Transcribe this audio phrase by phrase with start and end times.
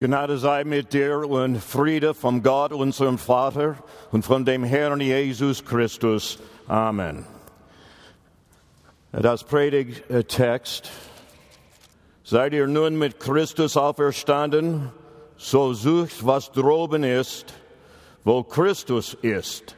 [0.00, 3.78] Gnade sei mit dir und Friede vom Gott, unserem Vater
[4.12, 6.38] und von dem Herrn Jesus Christus.
[6.68, 7.26] Amen.
[9.10, 10.88] Das Predigtext.
[12.22, 14.92] Seid ihr nun mit Christus auferstanden,
[15.36, 17.52] so sucht, was droben ist,
[18.22, 19.74] wo Christus ist,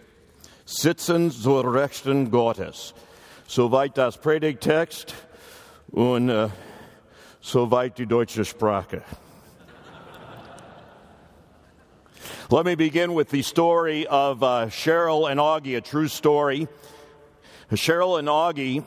[0.67, 2.93] sitzen zur Rechten Gottes.
[3.47, 5.15] Soweit das Predigtext
[5.91, 6.51] und äh,
[7.41, 9.03] soweit die deutsche Sprache.
[12.53, 16.67] Let me begin with the story of uh, Cheryl and Augie, a true story.
[17.71, 18.85] Cheryl and Augie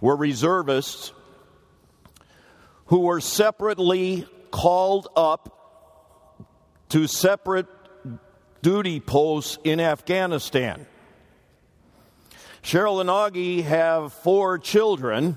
[0.00, 1.12] were reservists
[2.86, 6.46] who were separately called up
[6.90, 7.66] to separate
[8.62, 10.86] duty posts in Afghanistan.
[12.62, 15.36] Cheryl and Augie have four children.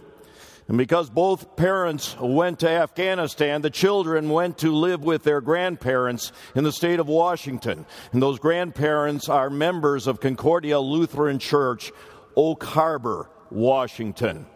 [0.67, 6.31] And because both parents went to Afghanistan, the children went to live with their grandparents
[6.55, 7.85] in the state of Washington.
[8.11, 11.91] And those grandparents are members of Concordia Lutheran Church,
[12.35, 14.47] Oak Harbor, Washington.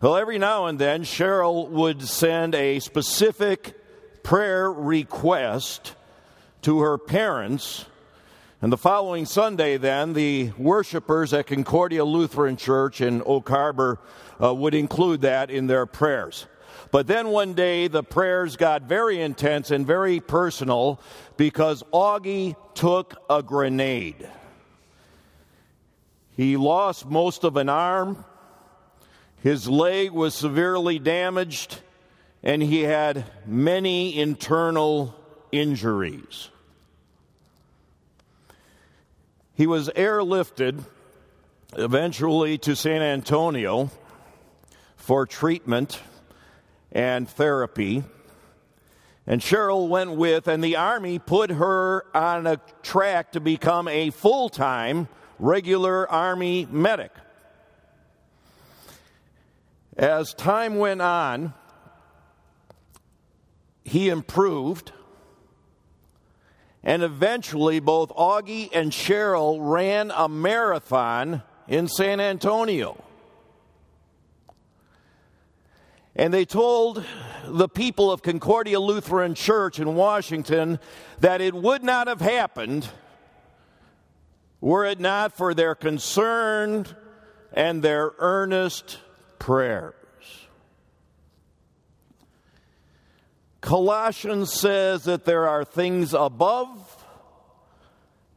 [0.00, 3.74] Well, every now and then, Cheryl would send a specific
[4.22, 5.94] prayer request
[6.62, 7.86] to her parents.
[8.62, 14.00] And the following Sunday, then, the worshipers at Concordia Lutheran Church in Oak Harbor
[14.42, 16.46] uh, would include that in their prayers.
[16.90, 21.02] But then one day the prayers got very intense and very personal
[21.36, 24.26] because Augie took a grenade.
[26.30, 28.24] He lost most of an arm,
[29.42, 31.80] his leg was severely damaged,
[32.42, 35.14] and he had many internal
[35.52, 36.48] injuries.
[39.56, 40.84] He was airlifted
[41.72, 43.90] eventually to San Antonio
[44.96, 45.98] for treatment
[46.92, 48.04] and therapy.
[49.26, 54.10] And Cheryl went with, and the Army put her on a track to become a
[54.10, 57.12] full time regular Army medic.
[59.96, 61.54] As time went on,
[63.84, 64.92] he improved,
[66.86, 73.02] and eventually both Augie and Cheryl ran a marathon in San Antonio.
[76.14, 77.04] And they told
[77.44, 80.78] the people of Concordia Lutheran Church in Washington
[81.18, 82.88] that it would not have happened
[84.60, 86.86] were it not for their concern
[87.52, 88.98] and their earnest
[89.40, 89.95] prayers.
[93.66, 97.04] Colossians says that there are things above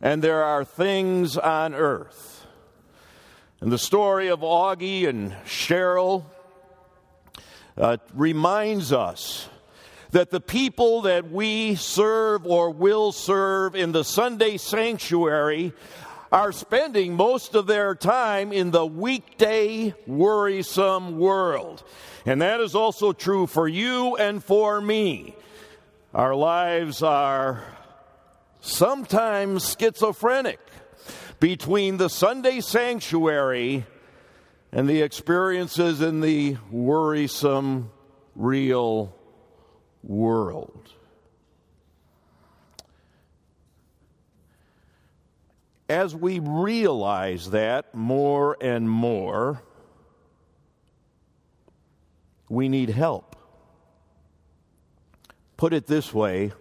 [0.02, 2.48] and there are things on earth.
[3.62, 6.26] And the story of Augie and Cheryl
[7.78, 9.48] uh, reminds us
[10.10, 15.74] that the people that we serve or will serve in the Sunday sanctuary
[16.32, 21.84] are spending most of their time in the weekday worrisome world.
[22.26, 25.36] And that is also true for you and for me.
[26.14, 27.64] Our lives are
[28.62, 30.60] sometimes schizophrenic
[31.40, 33.86] between the Sunday sanctuary
[34.72, 37.90] and the experiences in the worrisome,
[38.36, 39.16] real
[40.04, 40.94] world.
[45.90, 49.64] As we realize that more and more,
[52.48, 53.36] we need help.
[55.58, 56.54] Put it this way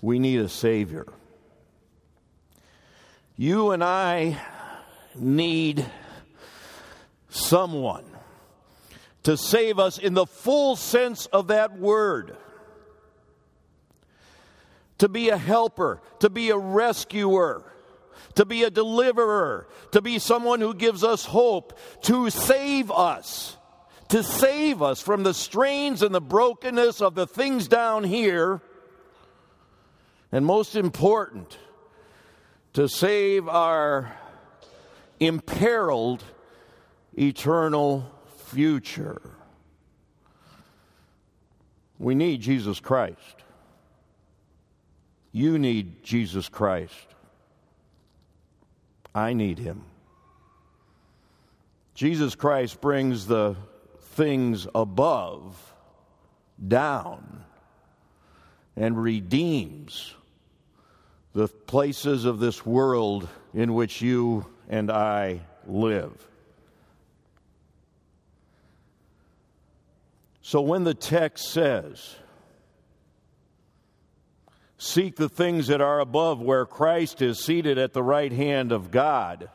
[0.00, 1.06] we need a Savior.
[3.36, 4.38] You and I
[5.14, 5.86] need
[7.28, 8.04] someone
[9.22, 12.36] to save us in the full sense of that word.
[14.98, 17.71] To be a helper, to be a rescuer,
[18.34, 23.56] to be a deliverer, to be someone who gives us hope, to save us,
[24.08, 28.60] to save us from the strains and the brokenness of the things down here.
[30.30, 31.58] And most important,
[32.72, 34.12] to save our
[35.20, 36.24] imperiled
[37.18, 38.10] eternal
[38.46, 39.20] future.
[41.98, 43.44] We need Jesus Christ.
[45.30, 47.11] You need Jesus Christ.
[49.14, 49.84] I need him.
[51.94, 53.56] Jesus Christ brings the
[54.00, 55.74] things above
[56.66, 57.44] down
[58.76, 60.14] and redeems
[61.34, 66.12] the places of this world in which you and I live.
[70.42, 72.16] So when the text says,
[74.82, 78.90] Seek the things that are above where Christ is seated at the right hand of
[78.90, 79.48] God.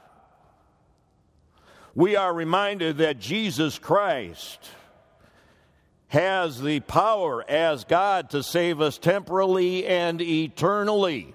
[1.94, 4.70] We are reminded that Jesus Christ
[6.08, 11.34] has the power as God to save us temporally and eternally.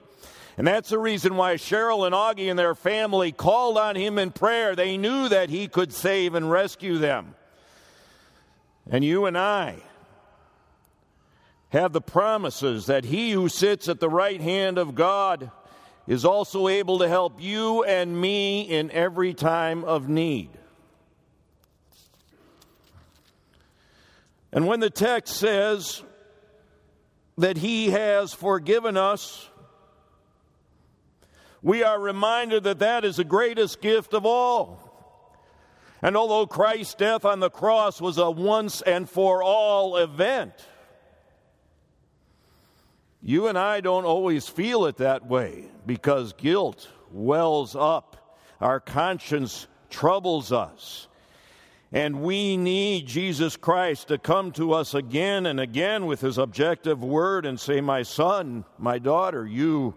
[0.56, 4.30] And that's the reason why Cheryl and Augie and their family called on him in
[4.30, 4.74] prayer.
[4.74, 7.34] They knew that he could save and rescue them.
[8.90, 9.82] And you and I
[11.72, 15.50] have the promises that he who sits at the right hand of God
[16.06, 20.50] is also able to help you and me in every time of need.
[24.52, 26.02] And when the text says
[27.38, 29.48] that he has forgiven us,
[31.62, 34.78] we are reminded that that is the greatest gift of all.
[36.02, 40.52] And although Christ's death on the cross was a once and for all event,
[43.22, 49.68] you and I don't always feel it that way because guilt wells up, our conscience
[49.90, 51.06] troubles us.
[51.92, 57.04] And we need Jesus Christ to come to us again and again with his objective
[57.04, 59.94] word and say, My son, my daughter, you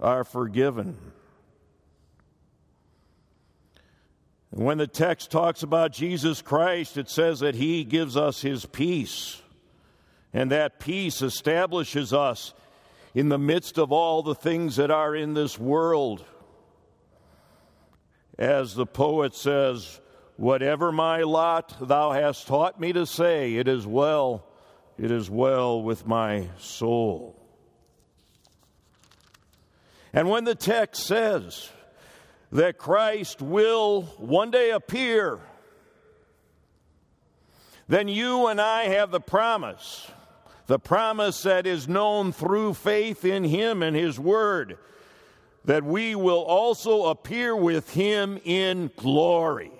[0.00, 0.98] are forgiven.
[4.50, 9.40] When the text talks about Jesus Christ, it says that he gives us his peace.
[10.32, 12.54] And that peace establishes us
[13.14, 16.24] in the midst of all the things that are in this world.
[18.38, 20.00] As the poet says,
[20.40, 24.46] Whatever my lot thou hast taught me to say, it is well,
[24.96, 27.38] it is well with my soul.
[30.14, 31.68] And when the text says
[32.52, 35.40] that Christ will one day appear,
[37.86, 40.10] then you and I have the promise,
[40.70, 44.78] the promise that is known through faith in Him and His Word,
[45.64, 49.72] that we will also appear with Him in glory.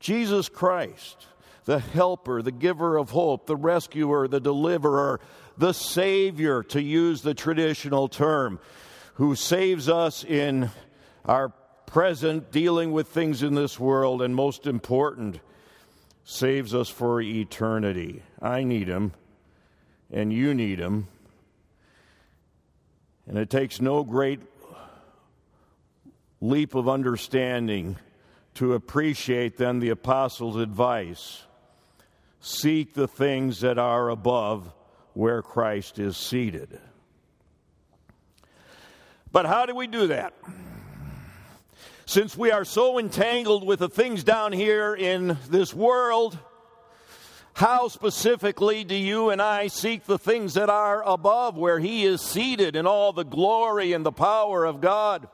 [0.00, 1.28] Jesus Christ,
[1.64, 5.20] the helper, the giver of hope, the rescuer, the deliverer,
[5.56, 8.58] the Savior, to use the traditional term,
[9.14, 10.72] who saves us in
[11.24, 11.50] our
[11.86, 15.38] present dealing with things in this world, and most important,
[16.30, 18.22] saves us for eternity.
[18.42, 19.12] I need Him,
[20.12, 21.08] and you need Him.
[23.26, 24.40] And it takes no great
[26.42, 27.96] leap of understanding
[28.56, 31.44] to appreciate then the apostles' advice
[32.40, 34.70] seek the things that are above
[35.14, 36.78] where Christ is seated.
[39.32, 40.34] But how do we do that?
[42.08, 46.38] Since we are so entangled with the things down here in this world,
[47.52, 52.22] how specifically do you and I seek the things that are above where He is
[52.22, 55.28] seated in all the glory and the power of God?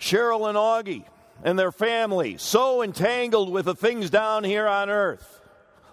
[0.00, 1.04] Cheryl and Augie
[1.44, 5.42] and their family, so entangled with the things down here on earth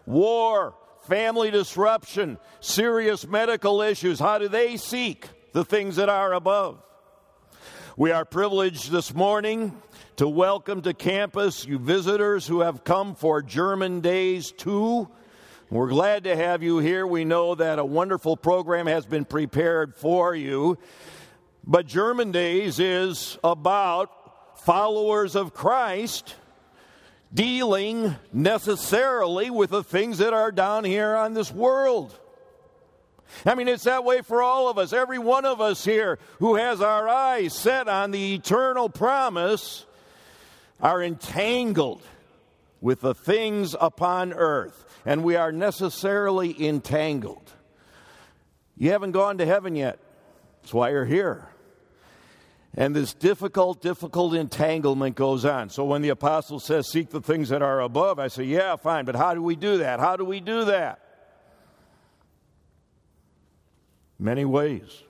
[0.07, 4.19] war, family disruption, serious medical issues.
[4.19, 6.81] How do they seek the things that are above?
[7.99, 9.75] We are privileged this morning
[10.17, 15.09] to welcome to campus you visitors who have come for German Days 2.
[15.71, 17.07] We're glad to have you here.
[17.07, 20.77] We know that a wonderful program has been prepared for you.
[21.63, 26.35] But German Days is about followers of Christ
[27.33, 32.15] dealing necessarily with the things that are down here on this world.
[33.45, 34.93] I mean, it's that way for all of us.
[34.93, 39.85] Every one of us here who has our eyes set on the eternal promise
[40.81, 42.01] are entangled
[42.81, 47.51] with the things upon earth, and we are necessarily entangled.
[48.77, 49.99] You haven't gone to heaven yet.
[50.61, 51.47] That's why you're here.
[52.75, 55.71] And this difficult, difficult entanglement goes on.
[55.71, 59.05] So when the apostle says, Seek the things that are above, I say, Yeah, fine,
[59.05, 59.99] but how do we do that?
[59.99, 61.06] How do we do that?
[64.19, 65.03] Many ways.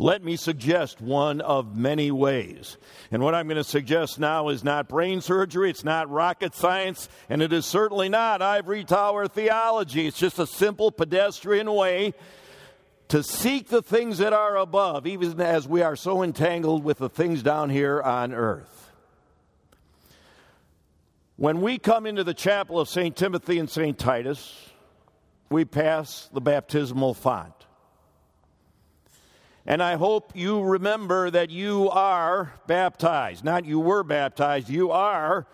[0.00, 2.78] Let me suggest one of many ways.
[3.10, 7.08] And what I'm going to suggest now is not brain surgery, it's not rocket science,
[7.28, 10.06] and it is certainly not ivory tower theology.
[10.06, 12.14] It's just a simple pedestrian way
[13.08, 17.10] to seek the things that are above, even as we are so entangled with the
[17.10, 18.90] things down here on earth.
[21.36, 23.14] When we come into the chapel of St.
[23.14, 23.98] Timothy and St.
[23.98, 24.70] Titus,
[25.50, 27.52] we pass the baptismal font.
[29.66, 33.44] And I hope you remember that you are baptized.
[33.44, 35.46] Not you were baptized, you are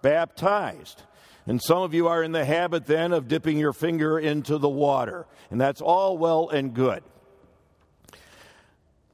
[0.00, 1.02] baptized.
[1.46, 4.68] And some of you are in the habit then of dipping your finger into the
[4.68, 5.26] water.
[5.50, 7.02] And that's all well and good.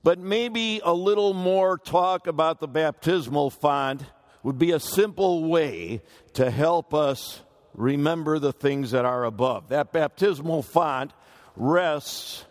[0.04, 4.02] But maybe a little more talk about the baptismal font
[4.42, 6.00] would be a simple way
[6.34, 7.42] to help us
[7.78, 9.68] remember the things that are above.
[9.68, 11.12] That baptismal font
[11.56, 12.44] rests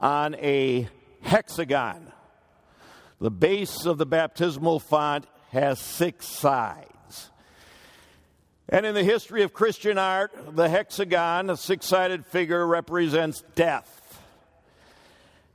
[0.00, 0.88] on a
[1.20, 2.12] hexagon.
[3.20, 7.30] The base of the baptismal font has six sides.
[8.68, 13.96] And in the history of Christian art, the hexagon, a six sided figure, represents death.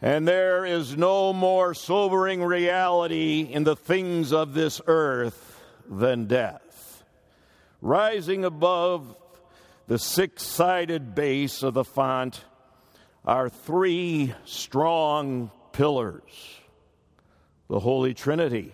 [0.01, 6.94] And there is no more sobering reality in the things of this earth than death.
[7.85, 9.15] Rising above
[9.85, 12.43] the six sided base of the font
[13.23, 16.23] are three strong pillars
[17.67, 18.73] the Holy Trinity,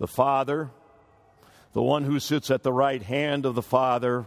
[0.00, 0.70] the Father,
[1.72, 4.26] the one who sits at the right hand of the Father,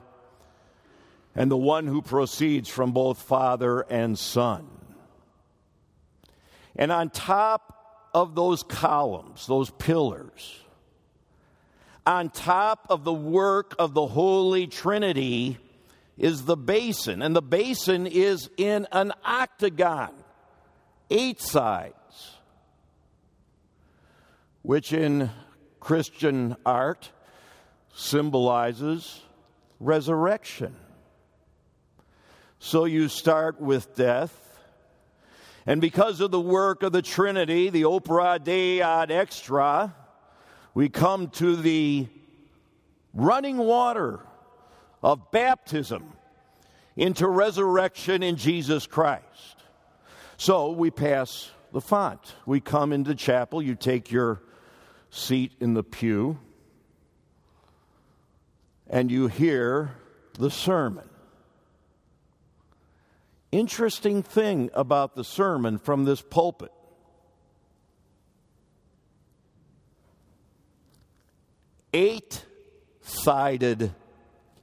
[1.35, 4.65] and the one who proceeds from both Father and Son.
[6.73, 10.61] And on top of those columns, those pillars,
[12.07, 15.57] on top of the work of the Holy Trinity
[16.17, 17.21] is the basin.
[17.21, 20.13] And the basin is in an octagon,
[21.09, 22.37] eight sides,
[24.61, 25.29] which in
[25.81, 27.11] Christian art
[27.93, 29.21] symbolizes
[29.81, 30.77] resurrection.
[32.59, 34.33] So you start with death.
[35.65, 39.93] And because of the work of the Trinity, the opera dei ad extra,
[40.77, 42.05] we come to the
[43.11, 44.19] running water
[45.01, 46.13] of baptism
[46.95, 49.55] into resurrection in Jesus Christ.
[50.37, 52.35] So we pass the font.
[52.45, 53.59] We come into chapel.
[53.59, 54.43] You take your
[55.09, 56.37] seat in the pew
[58.87, 59.95] and you hear
[60.37, 61.09] the sermon.
[63.51, 66.71] Interesting thing about the sermon from this pulpit.
[71.93, 72.45] Eight
[73.01, 73.93] sided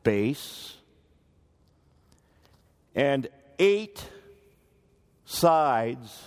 [0.03, 0.77] base
[2.95, 3.29] and
[3.59, 4.09] eight
[5.25, 6.23] sides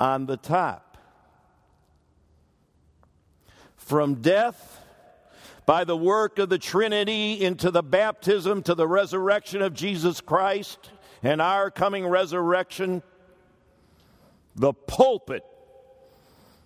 [0.00, 0.98] on the top.
[3.76, 4.80] From death
[5.66, 10.90] by the work of the Trinity into the baptism to the resurrection of Jesus Christ
[11.22, 13.02] and our coming resurrection,
[14.56, 15.44] the pulpit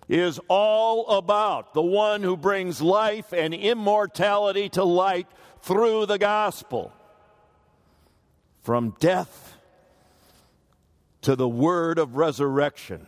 [0.09, 5.27] is all about the one who brings life and immortality to light
[5.61, 6.91] through the gospel.
[8.63, 9.55] From death
[11.21, 13.05] to the word of resurrection.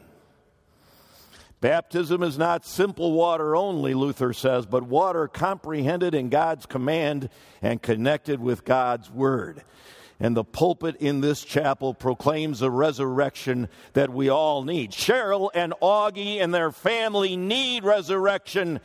[1.60, 7.30] Baptism is not simple water only, Luther says, but water comprehended in God's command
[7.62, 9.64] and connected with God's word.
[10.22, 14.92] And the pulpit in this chapel proclaims a resurrection that we all need.
[14.92, 18.82] Cheryl and Augie and their family need resurrection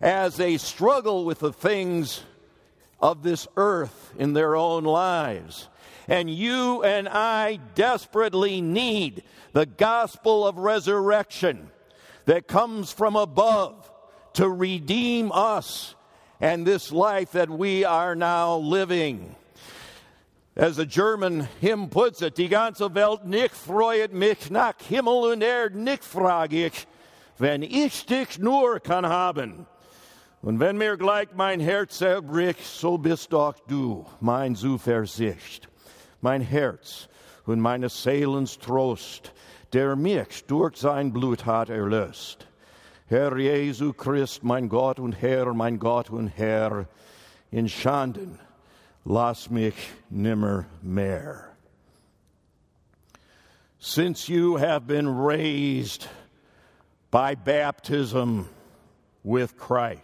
[0.00, 2.22] as they struggle with the things
[3.00, 5.68] of this earth in their own lives.
[6.08, 11.70] And you and I desperately need the gospel of resurrection
[12.24, 13.90] that comes from above
[14.32, 15.94] to redeem us
[16.40, 19.36] and this life that we are now living.
[20.58, 25.42] As the German hymn puts it, die ganze Welt nicht freut mich nach Himmel und
[25.42, 26.86] Erd nicht frag ich,
[27.36, 29.66] wenn ich dich nur kann haben.
[30.40, 35.68] Und wenn mir gleich mein Herz zerbricht, so bist doch du mein Zuversicht,
[36.22, 37.06] mein Herz
[37.44, 39.34] und meines Seelens Trost,
[39.74, 42.46] der mich durch sein Blut hat erlöst.
[43.08, 46.88] Herr Jesu Christ, mein Gott und Herr, mein Gott und Herr,
[47.50, 48.38] in Schanden
[49.06, 51.48] lass mich nimmer mehr.
[53.78, 56.08] Since you have been raised
[57.12, 58.48] by baptism
[59.22, 60.02] with Christ,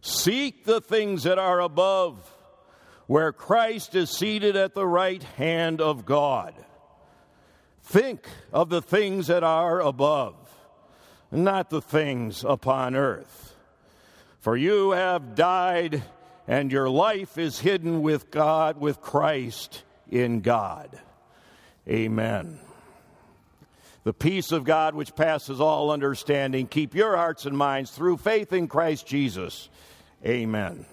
[0.00, 2.28] seek the things that are above,
[3.06, 6.54] where Christ is seated at the right hand of God.
[7.84, 10.34] Think of the things that are above,
[11.30, 13.54] not the things upon earth.
[14.40, 16.02] For you have died,
[16.52, 20.90] and your life is hidden with God, with Christ in God.
[21.88, 22.60] Amen.
[24.04, 28.52] The peace of God, which passes all understanding, keep your hearts and minds through faith
[28.52, 29.70] in Christ Jesus.
[30.26, 30.84] Amen.